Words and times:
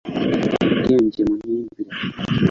ubwenge 0.73 1.21
muhimbire 1.29 1.91